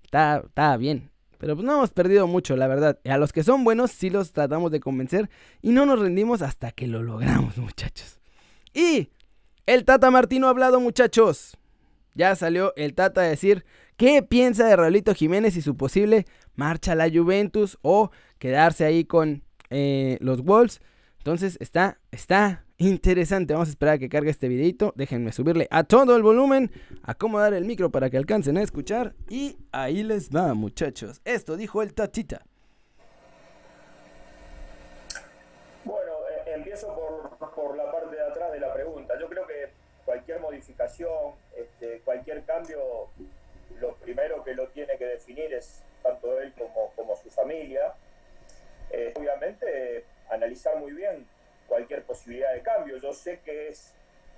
está, 0.04 0.76
bien. 0.76 1.10
Pero 1.38 1.54
pues 1.54 1.66
no 1.66 1.74
hemos 1.74 1.90
perdido 1.90 2.26
mucho, 2.26 2.56
la 2.56 2.66
verdad. 2.66 2.98
A 3.04 3.18
los 3.18 3.32
que 3.32 3.44
son 3.44 3.62
buenos 3.62 3.90
sí 3.90 4.08
los 4.08 4.32
tratamos 4.32 4.70
de 4.70 4.80
convencer 4.80 5.28
y 5.60 5.72
no 5.72 5.84
nos 5.84 5.98
rendimos 5.98 6.40
hasta 6.40 6.72
que 6.72 6.86
lo 6.86 7.02
logramos, 7.02 7.56
muchachos. 7.58 8.18
Y 8.72 9.10
el 9.66 9.84
Tata 9.84 10.10
Martino 10.10 10.46
ha 10.46 10.50
hablado, 10.50 10.80
muchachos. 10.80 11.58
Ya 12.14 12.34
salió 12.36 12.72
el 12.76 12.94
Tata 12.94 13.20
a 13.20 13.24
decir 13.24 13.66
qué 13.98 14.22
piensa 14.22 14.66
de 14.66 14.76
Raulito 14.76 15.14
Jiménez 15.14 15.56
y 15.56 15.62
su 15.62 15.76
posible 15.76 16.24
marcha 16.54 16.92
a 16.92 16.94
la 16.94 17.10
Juventus 17.10 17.76
o 17.82 18.10
quedarse 18.38 18.86
ahí 18.86 19.04
con 19.04 19.42
eh, 19.68 20.16
los 20.20 20.42
Wolves. 20.42 20.80
Entonces 21.18 21.58
está, 21.60 21.98
está 22.12 22.65
interesante. 22.78 23.54
Vamos 23.54 23.68
a 23.68 23.70
esperar 23.70 23.94
a 23.94 23.98
que 23.98 24.08
cargue 24.08 24.30
este 24.30 24.48
videito. 24.48 24.92
Déjenme 24.96 25.32
subirle 25.32 25.68
a 25.70 25.84
todo 25.84 26.16
el 26.16 26.22
volumen, 26.22 26.70
acomodar 27.02 27.54
el 27.54 27.64
micro 27.64 27.90
para 27.90 28.10
que 28.10 28.16
alcancen 28.16 28.56
a 28.58 28.62
escuchar. 28.62 29.14
Y 29.28 29.56
ahí 29.72 30.02
les 30.02 30.30
va, 30.30 30.54
muchachos. 30.54 31.20
Esto 31.24 31.56
dijo 31.56 31.82
el 31.82 31.94
Tatita. 31.94 32.42
Bueno, 35.84 36.12
eh, 36.30 36.52
empiezo 36.54 36.94
por, 36.94 37.76
la 37.76 37.90
parte 37.90 38.16
de 38.16 38.22
atrás 38.22 38.52
de 38.52 38.60
la 38.60 38.72
pregunta. 38.74 39.14
Yo 39.20 39.28
creo 39.28 39.46
que 39.46 39.70
cualquier 40.04 40.40
modificación, 40.40 41.34
este, 41.56 42.00
cualquier 42.00 42.44
cambio, 42.44 43.08
lo 43.80 43.94
primero 43.96 44.42
que 44.44 44.54
lo 44.54 44.68
tiene 44.68 44.96
que 44.98 45.06
definir 45.06 45.52
es 45.54 45.82
tanto 46.02 46.40
él 46.40 46.52
como, 46.58 46.92
como 46.94 47.16
su 47.16 47.30
familia. 47.30 47.94
Eh, 48.90 49.12
obviamente, 49.16 50.04
analizar 50.30 50.78
muy 50.78 50.92
bien 50.92 51.26
cualquier 51.68 52.02
posibilidad 52.02 52.52
de 52.52 52.62
cambio. 52.62 52.96
Yo 52.98 53.12
sé 53.12 53.40
que 53.44 53.68
es 53.68 53.92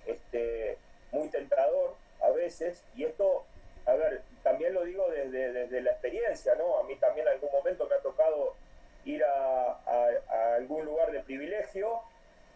este, 0.07 0.79
muy 1.13 1.29
tentador 1.29 1.95
a 2.23 2.31
veces, 2.31 2.83
y 2.97 3.05
esto, 3.05 3.45
a 3.87 3.93
ver, 3.95 4.23
también 4.43 4.75
lo 4.75 4.85
digo 4.85 5.09
desde, 5.11 5.53
desde 5.53 5.81
la 5.81 5.93
experiencia, 5.93 6.55
¿no? 6.57 6.79
A 6.79 6.85
mí 6.85 6.97
también 6.97 7.27
en 7.27 7.35
algún 7.35 7.51
momento 7.53 7.87
me 7.89 7.95
ha 7.95 8.01
tocado 8.01 8.55
ir 9.05 9.23
a, 9.25 9.79
algún 10.57 10.85
lugar 10.85 11.13
de 11.13 11.21
privilegio 11.21 12.01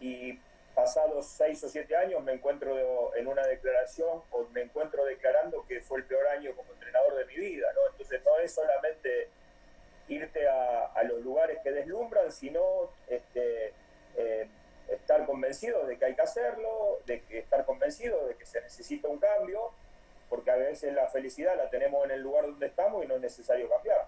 y 0.00 0.38
pasados 0.74 1.26
seis 1.26 1.62
o 1.62 1.68
siete 1.68 1.94
años 1.96 2.22
me 2.22 2.32
encuentro 2.32 3.14
en 3.14 3.26
una 3.26 3.46
declaración 3.46 4.22
o 4.30 4.44
me 4.52 4.62
encuentro 4.62 5.04
declarando 5.04 5.64
que 5.68 5.80
fue 5.80 5.98
el 5.98 6.04
peor 6.04 6.26
año 6.28 6.54
como 6.56 6.72
entrenador 6.72 7.14
de 7.16 7.26
mi 7.26 7.36
vida, 7.36 7.68
¿no? 7.74 7.90
Entonces 7.90 8.20
no 8.24 8.38
es 8.38 8.52
solamente 8.52 9.28
irte 10.08 10.48
a, 10.48 10.86
a 10.86 11.02
los 11.04 11.22
lugares 11.22 11.58
que 11.62 11.70
deslumbran, 11.70 12.32
sino 12.32 12.90
este, 13.06 13.72
eh, 14.16 14.48
estar 14.94 15.24
convencido 15.26 15.86
de 15.86 15.98
que 15.98 16.04
hay 16.04 16.14
que 16.14 16.22
hacerlo, 16.22 16.98
de 17.06 17.20
que 17.22 17.38
estar 17.38 17.64
convencido 17.64 18.26
de 18.26 18.34
que 18.34 18.46
se 18.46 18.60
necesita 18.60 19.08
un 19.08 19.18
cambio, 19.18 19.70
porque 20.28 20.50
a 20.50 20.56
veces 20.56 20.94
la 20.94 21.08
felicidad 21.08 21.56
la 21.56 21.68
tenemos 21.68 22.04
en 22.04 22.12
el 22.12 22.22
lugar 22.22 22.46
donde 22.46 22.66
estamos 22.66 23.04
y 23.04 23.08
no 23.08 23.16
es 23.16 23.20
necesario 23.20 23.68
cambiar. 23.68 24.06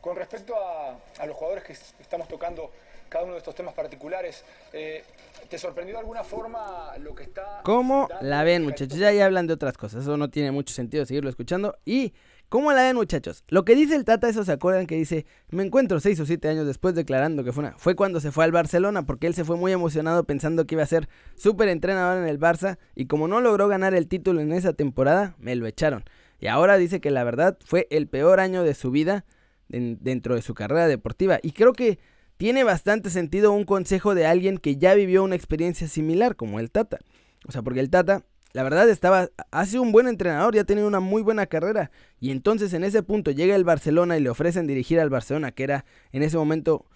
Con 0.00 0.16
respecto 0.16 0.54
a, 0.56 0.98
los 1.26 1.36
jugadores 1.36 1.64
que 1.64 1.72
estamos 1.72 2.28
tocando 2.28 2.70
cada 3.08 3.24
uno 3.24 3.34
de 3.34 3.38
estos 3.38 3.54
temas 3.54 3.74
particulares, 3.74 4.44
eh, 4.72 5.04
¿te 5.48 5.58
sorprendió 5.58 5.94
de 5.96 6.00
alguna 6.00 6.24
forma 6.24 6.96
lo 6.98 7.14
que 7.14 7.24
está... 7.24 7.60
¿Cómo 7.64 8.08
la 8.20 8.42
ven 8.44 8.64
muchachos? 8.64 8.98
Ya, 8.98 9.12
ya 9.12 9.26
hablan 9.26 9.46
de 9.46 9.54
otras 9.54 9.76
cosas, 9.76 10.02
eso 10.02 10.16
no 10.16 10.30
tiene 10.30 10.50
mucho 10.50 10.72
sentido 10.72 11.04
seguirlo 11.04 11.30
escuchando. 11.30 11.76
Y 11.84 12.14
¿Cómo 12.48 12.72
la 12.72 12.82
ven, 12.82 12.94
muchachos? 12.94 13.42
Lo 13.48 13.64
que 13.64 13.74
dice 13.74 13.96
el 13.96 14.04
Tata, 14.04 14.28
eso 14.28 14.44
se 14.44 14.52
acuerdan 14.52 14.86
que 14.86 14.94
dice, 14.94 15.26
me 15.50 15.64
encuentro 15.64 15.98
6 15.98 16.20
o 16.20 16.26
7 16.26 16.48
años 16.48 16.66
después 16.66 16.94
declarando 16.94 17.42
que 17.42 17.52
fue 17.52 17.64
una... 17.64 17.76
Fue 17.76 17.96
cuando 17.96 18.20
se 18.20 18.30
fue 18.30 18.44
al 18.44 18.52
Barcelona, 18.52 19.04
porque 19.04 19.26
él 19.26 19.34
se 19.34 19.44
fue 19.44 19.56
muy 19.56 19.72
emocionado 19.72 20.22
pensando 20.22 20.64
que 20.64 20.76
iba 20.76 20.84
a 20.84 20.86
ser 20.86 21.08
súper 21.34 21.68
entrenador 21.68 22.22
en 22.22 22.28
el 22.28 22.38
Barça, 22.38 22.78
y 22.94 23.06
como 23.06 23.26
no 23.26 23.40
logró 23.40 23.66
ganar 23.66 23.94
el 23.94 24.06
título 24.06 24.40
en 24.40 24.52
esa 24.52 24.74
temporada, 24.74 25.34
me 25.38 25.56
lo 25.56 25.66
echaron. 25.66 26.04
Y 26.38 26.46
ahora 26.46 26.76
dice 26.76 27.00
que 27.00 27.10
la 27.10 27.24
verdad 27.24 27.58
fue 27.64 27.88
el 27.90 28.06
peor 28.06 28.38
año 28.38 28.62
de 28.62 28.74
su 28.74 28.92
vida 28.92 29.24
dentro 29.68 30.36
de 30.36 30.42
su 30.42 30.54
carrera 30.54 30.86
deportiva. 30.86 31.40
Y 31.42 31.50
creo 31.50 31.72
que 31.72 31.98
tiene 32.36 32.62
bastante 32.62 33.10
sentido 33.10 33.50
un 33.50 33.64
consejo 33.64 34.14
de 34.14 34.26
alguien 34.26 34.58
que 34.58 34.76
ya 34.76 34.94
vivió 34.94 35.24
una 35.24 35.34
experiencia 35.34 35.88
similar, 35.88 36.36
como 36.36 36.60
el 36.60 36.70
Tata. 36.70 37.00
O 37.48 37.50
sea, 37.52 37.62
porque 37.62 37.80
el 37.80 37.90
Tata 37.90 38.24
la 38.56 38.62
verdad 38.62 38.88
estaba, 38.88 39.28
ha 39.50 39.66
sido 39.66 39.82
un 39.82 39.92
buen 39.92 40.08
entrenador, 40.08 40.54
ya 40.54 40.62
ha 40.62 40.64
tenido 40.64 40.88
una 40.88 40.98
muy 40.98 41.20
buena 41.20 41.44
carrera. 41.44 41.90
Y 42.20 42.30
entonces 42.30 42.72
en 42.72 42.84
ese 42.84 43.02
punto 43.02 43.30
llega 43.30 43.54
el 43.54 43.64
Barcelona 43.64 44.16
y 44.16 44.22
le 44.22 44.30
ofrecen 44.30 44.66
dirigir 44.66 44.98
al 44.98 45.10
Barcelona, 45.10 45.52
que 45.52 45.62
era 45.62 45.84
en 46.10 46.22
ese 46.22 46.38
momento, 46.38 46.86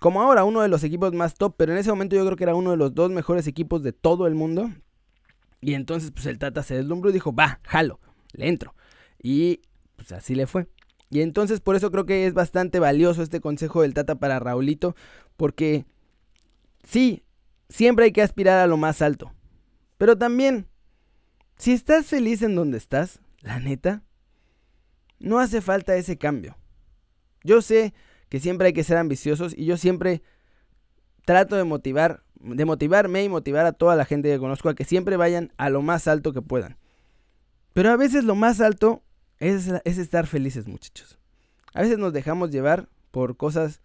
como 0.00 0.20
ahora, 0.20 0.44
uno 0.44 0.60
de 0.60 0.68
los 0.68 0.84
equipos 0.84 1.14
más 1.14 1.32
top, 1.32 1.54
pero 1.56 1.72
en 1.72 1.78
ese 1.78 1.88
momento 1.88 2.14
yo 2.14 2.26
creo 2.26 2.36
que 2.36 2.44
era 2.44 2.54
uno 2.54 2.72
de 2.72 2.76
los 2.76 2.94
dos 2.94 3.10
mejores 3.10 3.46
equipos 3.46 3.82
de 3.82 3.94
todo 3.94 4.26
el 4.26 4.34
mundo. 4.34 4.70
Y 5.62 5.72
entonces 5.72 6.10
pues 6.10 6.26
el 6.26 6.38
Tata 6.38 6.62
se 6.62 6.74
deslumbró 6.74 7.08
y 7.08 7.14
dijo, 7.14 7.34
va, 7.34 7.60
jalo, 7.62 8.00
le 8.34 8.46
entro. 8.46 8.74
Y 9.18 9.62
pues 9.96 10.12
así 10.12 10.34
le 10.34 10.46
fue. 10.46 10.66
Y 11.08 11.22
entonces 11.22 11.60
por 11.60 11.74
eso 11.74 11.90
creo 11.90 12.04
que 12.04 12.26
es 12.26 12.34
bastante 12.34 12.80
valioso 12.80 13.22
este 13.22 13.40
consejo 13.40 13.80
del 13.80 13.94
Tata 13.94 14.16
para 14.16 14.40
Raulito, 14.40 14.94
porque 15.38 15.86
sí, 16.82 17.22
siempre 17.70 18.04
hay 18.04 18.12
que 18.12 18.20
aspirar 18.20 18.58
a 18.58 18.66
lo 18.66 18.76
más 18.76 19.00
alto. 19.00 19.32
Pero 19.96 20.18
también 20.18 20.66
si 21.58 21.72
estás 21.72 22.06
feliz 22.06 22.42
en 22.42 22.54
donde 22.54 22.78
estás, 22.78 23.20
la 23.40 23.60
neta, 23.60 24.02
no 25.18 25.38
hace 25.38 25.60
falta 25.60 25.96
ese 25.96 26.16
cambio. 26.16 26.56
Yo 27.44 27.62
sé 27.62 27.94
que 28.28 28.40
siempre 28.40 28.68
hay 28.68 28.72
que 28.72 28.84
ser 28.84 28.96
ambiciosos 28.96 29.54
y 29.56 29.64
yo 29.64 29.76
siempre 29.76 30.22
trato 31.24 31.56
de 31.56 31.64
motivar, 31.64 32.22
de 32.36 32.64
motivarme 32.64 33.24
y 33.24 33.28
motivar 33.28 33.66
a 33.66 33.72
toda 33.72 33.96
la 33.96 34.04
gente 34.04 34.30
que 34.30 34.38
conozco 34.38 34.68
a 34.68 34.74
que 34.74 34.84
siempre 34.84 35.16
vayan 35.16 35.52
a 35.56 35.70
lo 35.70 35.82
más 35.82 36.08
alto 36.08 36.32
que 36.32 36.42
puedan. 36.42 36.76
Pero 37.72 37.90
a 37.90 37.96
veces 37.96 38.24
lo 38.24 38.34
más 38.34 38.60
alto 38.60 39.02
es, 39.38 39.68
es 39.84 39.98
estar 39.98 40.26
felices, 40.26 40.66
muchachos. 40.66 41.18
A 41.74 41.82
veces 41.82 41.98
nos 41.98 42.12
dejamos 42.12 42.50
llevar 42.50 42.88
por 43.10 43.36
cosas 43.36 43.82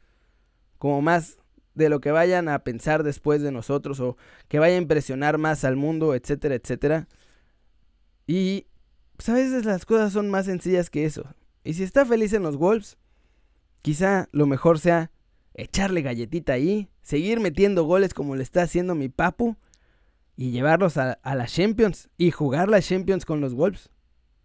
como 0.78 1.02
más 1.02 1.38
de 1.76 1.90
lo 1.90 2.02
que 2.02 2.12
vayan 2.12 2.50
a 2.50 2.60
pensar 2.60 3.04
después 3.04 3.42
de 3.42 3.52
nosotros 3.52 4.00
o 4.00 4.18
que 4.48 4.60
vaya 4.60 4.76
a 4.76 4.82
impresionar 4.82 5.38
más 5.38 5.64
al 5.64 5.76
mundo, 5.76 6.14
etcétera, 6.14 6.56
etcétera. 6.56 7.08
Y 8.28 8.68
pues 9.18 9.30
a 9.30 9.34
veces 9.34 9.66
las 9.66 9.86
cosas 9.86 10.14
son 10.14 10.30
más 10.30 10.46
sencillas 10.46 10.90
que 10.90 11.06
eso. 11.06 11.26
Y 11.64 11.74
si 11.74 11.84
está 11.84 12.06
feliz 12.06 12.34
en 12.34 12.44
los 12.44 12.58
Wolves, 12.58 12.98
quizá 13.82 14.28
lo 14.32 14.46
mejor 14.46 14.80
sea 14.80 15.12
echarle 15.54 16.02
galletita 16.02 16.54
ahí, 16.54 16.90
seguir 17.02 17.40
metiendo 17.40 17.84
goles 17.84 18.14
como 18.14 18.36
le 18.36 18.44
está 18.44 18.64
haciendo 18.64 18.96
mi 18.96 19.10
papu 19.10 19.56
y 20.36 20.52
llevarlos 20.52 20.98
a, 20.98 21.20
a 21.22 21.46
Champions 21.46 22.10
y 22.18 22.32
jugar 22.32 22.70
la 22.70 22.82
Champions 22.82 23.26
con 23.26 23.40
los 23.40 23.54
Wolves. 23.54 23.90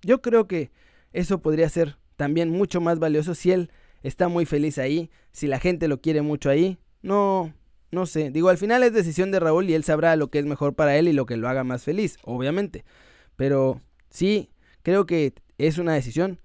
Yo 0.02 0.20
creo 0.20 0.46
que 0.46 0.70
eso 1.12 1.40
podría 1.40 1.68
ser 1.68 1.98
también 2.16 2.50
mucho 2.50 2.80
más 2.80 2.98
valioso 2.98 3.34
si 3.34 3.52
él 3.52 3.70
está 4.02 4.28
muy 4.28 4.44
feliz 4.44 4.78
ahí, 4.78 5.10
si 5.32 5.46
la 5.46 5.58
gente 5.58 5.88
lo 5.88 6.00
quiere 6.00 6.22
mucho 6.22 6.50
ahí. 6.50 6.78
No, 7.02 7.54
no 7.90 8.06
sé. 8.06 8.30
Digo, 8.30 8.48
al 8.48 8.58
final 8.58 8.82
es 8.82 8.92
decisión 8.92 9.30
de 9.30 9.40
Raúl 9.40 9.70
y 9.70 9.74
él 9.74 9.84
sabrá 9.84 10.14
lo 10.16 10.28
que 10.28 10.38
es 10.38 10.46
mejor 10.46 10.74
para 10.74 10.96
él 10.96 11.08
y 11.08 11.12
lo 11.12 11.26
que 11.26 11.36
lo 11.36 11.48
haga 11.48 11.64
más 11.64 11.84
feliz, 11.84 12.18
obviamente. 12.22 12.84
Pero 13.38 13.80
sí, 14.10 14.50
creo 14.82 15.06
que 15.06 15.32
es 15.58 15.78
una 15.78 15.94
decisión 15.94 16.40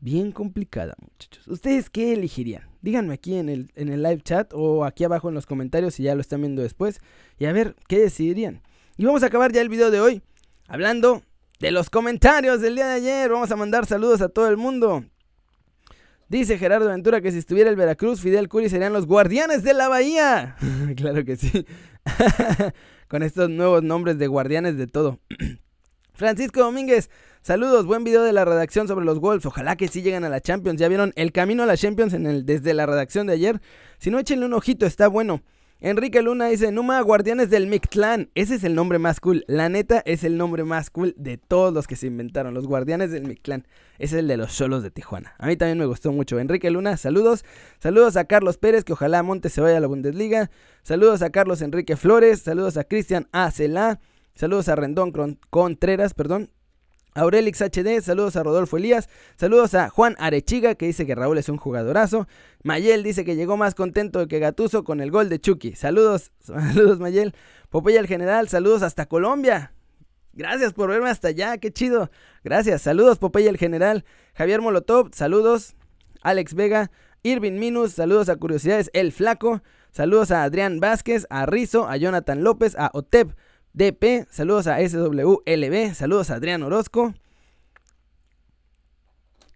bien 0.00 0.32
complicada, 0.32 0.94
muchachos. 0.98 1.46
¿Ustedes 1.46 1.90
qué 1.90 2.14
elegirían? 2.14 2.62
Díganme 2.80 3.12
aquí 3.12 3.36
en 3.36 3.50
el, 3.50 3.70
en 3.74 3.90
el 3.90 4.02
live 4.02 4.22
chat 4.22 4.50
o 4.54 4.86
aquí 4.86 5.04
abajo 5.04 5.28
en 5.28 5.34
los 5.34 5.44
comentarios 5.44 5.94
si 5.94 6.04
ya 6.04 6.14
lo 6.14 6.22
están 6.22 6.40
viendo 6.40 6.62
después. 6.62 6.98
Y 7.38 7.44
a 7.44 7.52
ver, 7.52 7.76
¿qué 7.88 7.98
decidirían? 7.98 8.62
Y 8.96 9.04
vamos 9.04 9.22
a 9.22 9.26
acabar 9.26 9.52
ya 9.52 9.60
el 9.60 9.68
video 9.68 9.90
de 9.90 10.00
hoy 10.00 10.22
hablando 10.66 11.22
de 11.58 11.72
los 11.72 11.90
comentarios 11.90 12.62
del 12.62 12.76
día 12.76 12.86
de 12.86 12.94
ayer. 12.94 13.30
Vamos 13.30 13.50
a 13.50 13.56
mandar 13.56 13.84
saludos 13.84 14.22
a 14.22 14.30
todo 14.30 14.48
el 14.48 14.56
mundo. 14.56 15.04
Dice 16.30 16.56
Gerardo 16.56 16.88
Ventura 16.88 17.20
que 17.20 17.32
si 17.32 17.38
estuviera 17.38 17.68
el 17.68 17.76
Veracruz, 17.76 18.22
Fidel 18.22 18.48
Curi 18.48 18.70
serían 18.70 18.94
los 18.94 19.04
guardianes 19.04 19.62
de 19.62 19.74
la 19.74 19.88
bahía. 19.88 20.56
claro 20.96 21.22
que 21.22 21.36
sí. 21.36 21.66
Con 23.08 23.22
estos 23.22 23.50
nuevos 23.50 23.82
nombres 23.82 24.16
de 24.16 24.26
guardianes 24.26 24.78
de 24.78 24.86
todo. 24.86 25.20
Francisco 26.20 26.60
Domínguez, 26.60 27.08
saludos, 27.40 27.86
buen 27.86 28.04
video 28.04 28.22
de 28.22 28.34
la 28.34 28.44
redacción 28.44 28.86
sobre 28.86 29.06
los 29.06 29.20
Wolves. 29.20 29.46
Ojalá 29.46 29.76
que 29.76 29.88
sí 29.88 30.02
lleguen 30.02 30.22
a 30.24 30.28
la 30.28 30.42
Champions. 30.42 30.78
Ya 30.78 30.86
vieron 30.86 31.14
el 31.16 31.32
camino 31.32 31.62
a 31.62 31.66
la 31.66 31.78
Champions 31.78 32.12
en 32.12 32.26
el, 32.26 32.44
desde 32.44 32.74
la 32.74 32.84
redacción 32.84 33.26
de 33.26 33.32
ayer. 33.32 33.62
Si 33.96 34.10
no, 34.10 34.18
échenle 34.18 34.44
un 34.44 34.52
ojito, 34.52 34.84
está 34.84 35.08
bueno. 35.08 35.40
Enrique 35.80 36.20
Luna 36.20 36.48
dice, 36.48 36.72
Numa 36.72 37.00
Guardianes 37.00 37.48
del 37.48 37.68
Mictlán. 37.68 38.28
Ese 38.34 38.56
es 38.56 38.64
el 38.64 38.74
nombre 38.74 38.98
más 38.98 39.18
cool. 39.18 39.46
La 39.48 39.70
neta 39.70 40.02
es 40.04 40.22
el 40.22 40.36
nombre 40.36 40.62
más 40.64 40.90
cool 40.90 41.14
de 41.16 41.38
todos 41.38 41.72
los 41.72 41.86
que 41.86 41.96
se 41.96 42.08
inventaron. 42.08 42.52
Los 42.52 42.66
Guardianes 42.66 43.12
del 43.12 43.26
Mictlán. 43.26 43.66
Es 43.98 44.12
el 44.12 44.28
de 44.28 44.36
los 44.36 44.52
solos 44.52 44.82
de 44.82 44.90
Tijuana. 44.90 45.34
A 45.38 45.46
mí 45.46 45.56
también 45.56 45.78
me 45.78 45.86
gustó 45.86 46.12
mucho. 46.12 46.38
Enrique 46.38 46.70
Luna, 46.70 46.98
saludos. 46.98 47.46
Saludos 47.78 48.18
a 48.18 48.26
Carlos 48.26 48.58
Pérez, 48.58 48.84
que 48.84 48.92
ojalá 48.92 49.22
Montes 49.22 49.54
se 49.54 49.62
vaya 49.62 49.78
a 49.78 49.80
la 49.80 49.86
Bundesliga. 49.86 50.50
Saludos 50.82 51.22
a 51.22 51.30
Carlos 51.30 51.62
Enrique 51.62 51.96
Flores. 51.96 52.40
Saludos 52.40 52.76
a 52.76 52.84
Cristian 52.84 53.26
Acela. 53.32 54.00
Saludos 54.40 54.70
a 54.70 54.74
Rendón 54.74 55.12
Contreras, 55.50 56.14
perdón. 56.14 56.48
Aurelix 57.12 57.60
HD, 57.60 58.00
saludos 58.00 58.36
a 58.36 58.42
Rodolfo 58.42 58.78
Elías, 58.78 59.10
saludos 59.36 59.74
a 59.74 59.90
Juan 59.90 60.16
Arechiga 60.18 60.76
que 60.76 60.86
dice 60.86 61.04
que 61.04 61.14
Raúl 61.14 61.36
es 61.36 61.50
un 61.50 61.58
jugadorazo, 61.58 62.26
Mayel 62.62 63.02
dice 63.02 63.26
que 63.26 63.36
llegó 63.36 63.58
más 63.58 63.74
contento 63.74 64.26
que 64.28 64.38
Gatuso 64.38 64.82
con 64.82 65.02
el 65.02 65.10
gol 65.10 65.28
de 65.28 65.40
Chucky, 65.40 65.74
saludos, 65.74 66.32
saludos 66.40 67.00
Mayel, 67.00 67.34
Popeye 67.68 67.98
el 67.98 68.06
general, 68.06 68.48
saludos 68.48 68.82
hasta 68.82 69.04
Colombia, 69.04 69.74
gracias 70.32 70.72
por 70.72 70.88
verme 70.88 71.10
hasta 71.10 71.28
allá, 71.28 71.58
qué 71.58 71.70
chido, 71.70 72.10
gracias, 72.42 72.80
saludos 72.80 73.18
Popeye 73.18 73.50
el 73.50 73.58
general, 73.58 74.06
Javier 74.32 74.62
Molotov, 74.62 75.10
saludos, 75.12 75.74
Alex 76.22 76.54
Vega, 76.54 76.90
Irving 77.24 77.58
Minus, 77.58 77.92
saludos 77.92 78.30
a 78.30 78.36
Curiosidades 78.36 78.88
El 78.94 79.12
Flaco, 79.12 79.62
saludos 79.90 80.30
a 80.30 80.44
Adrián 80.44 80.80
Vázquez, 80.80 81.26
a 81.28 81.44
Rizo, 81.44 81.86
a 81.86 81.98
Jonathan 81.98 82.42
López, 82.42 82.74
a 82.78 82.90
Otep, 82.94 83.32
DP, 83.72 84.26
saludos 84.30 84.66
a 84.66 84.78
SWLB, 84.86 85.94
saludos 85.94 86.30
a 86.30 86.34
Adrián 86.34 86.62
Orozco. 86.62 87.14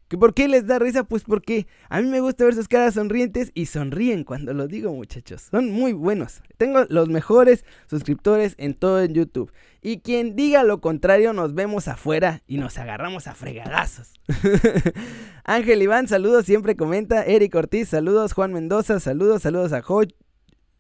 ¿Por 0.09 0.35
qué 0.35 0.49
les 0.49 0.67
da 0.67 0.79
risa? 0.79 1.05
Pues 1.05 1.25
porque 1.25 1.67
a 1.89 2.01
mí 2.01 2.09
me 2.09 2.21
gusta 2.21 2.45
ver 2.45 2.55
sus 2.55 2.69
caras 2.69 2.95
sonrientes 2.95 3.51
y 3.55 3.67
sonríen 3.67 4.25
cuando 4.25 4.53
lo 4.53 4.69
digo, 4.69 4.93
muchachos. 4.93 5.49
Son 5.51 5.71
muy 5.71 5.93
buenos. 5.93 6.43
Tengo 6.57 6.85
los 6.89 7.09
mejores 7.09 7.65
suscriptores 7.89 8.55
en 8.59 8.75
todo 8.75 9.03
en 9.03 9.15
YouTube. 9.15 9.53
Y 9.83 10.01
quien 10.01 10.37
diga 10.37 10.63
lo 10.63 10.81
contrario, 10.81 11.33
nos 11.33 11.55
vemos 11.55 11.89
afuera 11.89 12.43
y 12.47 12.59
nos 12.59 12.79
agarramos 12.79 13.27
a 13.27 13.35
fregadazos. 13.35 14.13
Ángel 15.45 15.83
Iván, 15.83 16.09
saludos, 16.09 16.45
siempre 16.47 16.77
comenta. 16.77 17.25
Eric 17.25 17.55
Ortiz, 17.55 17.89
saludos. 17.89 18.33
Juan 18.33 18.53
Mendoza, 18.53 19.01
saludos. 19.01 19.43
Saludos 19.43 19.73
a 19.73 19.83
Ho 19.87 20.03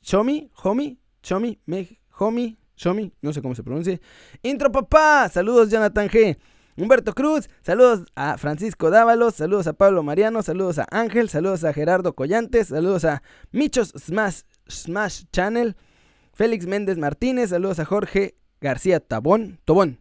Chomi, 0.03 0.51
Homi, 0.63 0.99
Chomi, 1.23 1.59
Me, 1.67 1.99
Homi, 2.19 2.59
Shomi, 2.77 3.13
no 3.23 3.33
sé 3.33 3.43
cómo 3.43 3.55
se 3.55 3.63
pronuncia. 3.63 4.01
Intro 4.43 4.71
papá, 4.71 5.29
saludos 5.29 5.71
Jonathan 5.71 6.09
G. 6.09 6.39
Humberto 6.77 7.15
Cruz, 7.15 7.49
saludos 7.63 8.05
a 8.17 8.37
Francisco 8.37 8.91
Dávalos, 8.91 9.37
saludos 9.37 9.69
a 9.69 9.75
Pablo 9.75 10.03
Mariano, 10.03 10.43
saludos 10.43 10.81
a 10.81 10.87
Ángel, 10.91 11.29
saludos 11.29 11.63
a 11.63 11.73
Gerardo 11.73 12.15
Collantes, 12.15 12.69
saludos 12.69 13.05
a 13.05 13.23
Michos 13.53 13.93
Smash, 13.97 14.41
Smash 14.69 15.23
Channel, 15.33 15.77
Félix 16.33 16.67
Méndez 16.67 16.99
Martínez, 16.99 17.51
saludos 17.51 17.79
a 17.79 17.85
Jorge 17.85 18.35
García 18.61 18.99
Tabón, 18.99 19.61
Tobón, 19.65 20.01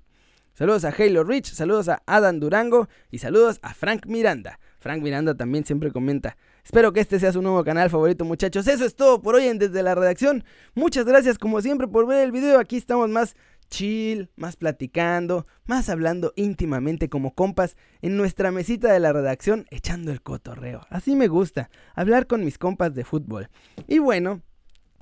saludos 0.56 0.84
a 0.84 0.90
Halo 0.90 1.24
Rich, 1.24 1.54
saludos 1.54 1.90
a 1.90 2.02
Adam 2.08 2.40
Durango. 2.40 2.90
Y 3.12 3.20
saludos 3.20 3.60
a 3.62 3.76
Frank 3.76 4.08
Miranda. 4.08 4.60
Frank 4.80 5.04
Miranda 5.04 5.36
también 5.36 5.66
siempre 5.66 5.92
comenta. 5.92 6.38
Espero 6.64 6.94
que 6.94 7.02
este 7.02 7.20
sea 7.20 7.34
su 7.34 7.42
nuevo 7.42 7.64
canal 7.64 7.90
favorito, 7.90 8.24
muchachos. 8.24 8.68
Eso 8.68 8.86
es 8.86 8.96
todo 8.96 9.22
por 9.22 9.36
hoy 9.36 9.48
en 9.48 9.60
Desde 9.60 9.84
la 9.84 9.96
Redacción. 9.96 10.46
Muchas 10.76 11.06
gracias, 11.06 11.38
como 11.38 11.62
siempre, 11.62 11.90
por 11.90 12.08
ver 12.08 12.24
el 12.24 12.32
video. 12.32 12.58
Aquí 12.58 12.78
estamos 12.78 13.10
más 13.10 13.36
chill, 13.70 14.30
más 14.38 14.56
platicando, 14.56 15.46
más 15.66 15.90
hablando 15.90 16.32
íntimamente 16.38 17.10
como 17.10 17.34
compas 17.34 17.76
en 18.02 18.16
nuestra 18.16 18.52
mesita 18.52 18.94
de 18.94 19.00
la 19.02 19.12
redacción, 19.12 19.66
echando 19.72 20.12
el 20.12 20.22
cotorreo. 20.22 20.86
Así 20.90 21.16
me 21.16 21.28
gusta, 21.28 21.70
hablar 21.96 22.28
con 22.28 22.46
mis 22.46 22.58
compas 22.58 22.94
de 22.94 23.04
fútbol. 23.04 23.50
Y 23.88 24.00
bueno, 24.00 24.42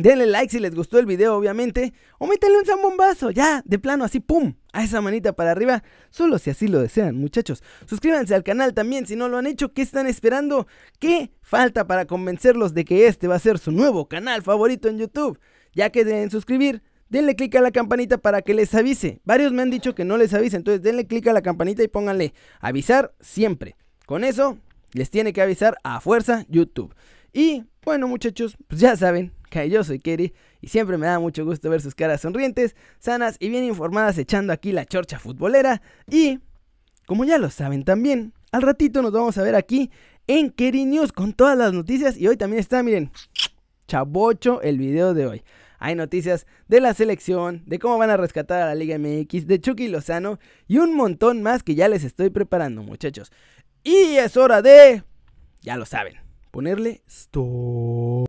Denle 0.02 0.26
like 0.26 0.52
si 0.52 0.60
les 0.60 0.74
gustó 0.74 0.98
el 0.98 1.06
video, 1.06 1.36
obviamente. 1.36 1.94
O 2.18 2.26
métanle 2.26 2.58
un 2.58 2.66
zambombazo, 2.66 3.30
ya, 3.30 3.62
de 3.66 3.78
plano, 3.78 4.04
así, 4.04 4.20
pum, 4.20 4.56
a 4.74 4.84
esa 4.84 5.00
manita 5.00 5.34
para 5.34 5.52
arriba. 5.52 5.84
Solo 6.10 6.40
si 6.40 6.50
así 6.50 6.68
lo 6.68 6.80
desean, 6.80 7.18
muchachos. 7.18 7.64
Suscríbanse 7.86 8.34
al 8.34 8.44
canal 8.44 8.74
también 8.74 9.06
si 9.06 9.16
no 9.16 9.30
lo 9.30 9.38
han 9.38 9.46
hecho. 9.46 9.74
¿Qué 9.74 9.84
están 9.84 10.08
esperando? 10.08 10.66
¿Qué 11.00 11.32
falta 11.42 11.86
para 11.86 12.06
convencerlos 12.06 12.74
de 12.74 12.84
que 12.84 13.06
este 13.06 13.28
va 13.28 13.36
a 13.36 13.40
ser 13.40 13.60
su 13.60 13.72
nuevo 13.72 14.08
canal 14.08 14.42
favorito 14.42 14.90
en 14.90 14.98
YouTube? 14.98 15.40
Ya 15.74 15.92
que 15.92 16.04
deben 16.04 16.32
suscribir, 16.32 16.82
denle 17.10 17.36
click 17.36 17.56
a 17.56 17.62
la 17.62 17.72
campanita 17.72 18.18
para 18.18 18.42
que 18.42 18.56
les 18.56 18.74
avise. 18.74 19.22
Varios 19.24 19.52
me 19.52 19.62
han 19.62 19.70
dicho 19.70 19.94
que 19.94 20.04
no 20.04 20.18
les 20.18 20.34
avise, 20.34 20.58
entonces 20.58 20.82
denle 20.82 21.06
click 21.06 21.28
a 21.28 21.34
la 21.34 21.44
campanita 21.44 21.84
y 21.84 21.88
pónganle 21.88 22.34
avisar 22.60 23.14
siempre. 23.20 23.76
Con 24.08 24.24
eso, 24.24 24.58
les 24.94 25.12
tiene 25.12 25.32
que 25.32 25.44
avisar 25.44 25.78
a 25.84 26.02
fuerza 26.02 26.46
YouTube. 26.50 26.96
Y 27.34 27.66
bueno, 27.84 28.08
muchachos, 28.08 28.58
pues 28.68 28.82
ya 28.82 28.98
saben 28.98 29.32
yo 29.70 29.84
soy 29.84 30.00
Kerry 30.00 30.34
y 30.62 30.68
siempre 30.68 30.98
me 30.98 31.08
da 31.08 31.20
mucho 31.20 31.46
gusto 31.46 31.70
ver 31.70 31.82
sus 31.82 31.96
caras 31.96 32.22
sonrientes, 32.22 32.76
sanas 33.00 33.36
y 33.40 33.50
bien 33.50 33.64
informadas 33.64 34.18
echando 34.18 34.54
aquí 34.54 34.72
la 34.72 34.86
chorcha 34.86 35.20
futbolera. 35.20 35.82
Y, 36.10 36.40
como 37.06 37.26
ya 37.26 37.38
lo 37.38 37.50
saben 37.50 37.84
también, 37.84 38.34
al 38.52 38.62
ratito 38.62 39.02
nos 39.02 39.12
vamos 39.12 39.38
a 39.38 39.44
ver 39.44 39.56
aquí 39.56 39.92
en 40.28 40.50
Kerry 40.50 40.86
News 40.86 41.12
con 41.12 41.34
todas 41.34 41.58
las 41.58 41.74
noticias. 41.74 42.18
Y 42.18 42.28
hoy 42.28 42.38
también 42.38 42.60
está, 42.60 42.82
miren, 42.84 43.12
chabocho 43.88 44.62
el 44.62 44.78
video 44.78 45.14
de 45.14 45.28
hoy. 45.28 45.44
Hay 45.80 45.96
noticias 45.96 46.46
de 46.68 46.80
la 46.80 46.94
selección, 46.94 47.64
de 47.66 47.80
cómo 47.80 47.98
van 47.98 48.12
a 48.12 48.18
rescatar 48.18 48.62
a 48.62 48.68
la 48.68 48.76
Liga 48.76 49.00
MX, 49.00 49.48
de 49.48 49.60
Chucky 49.60 49.88
Lozano 49.88 50.38
y 50.68 50.78
un 50.78 50.96
montón 50.96 51.42
más 51.42 51.64
que 51.64 51.74
ya 51.74 51.88
les 51.88 52.04
estoy 52.04 52.30
preparando, 52.30 52.84
muchachos. 52.84 53.32
Y 53.84 54.16
es 54.18 54.38
hora 54.38 54.62
de, 54.62 55.04
ya 55.62 55.78
lo 55.78 55.86
saben, 55.88 56.18
ponerle 56.52 57.02
stop. 57.08 58.12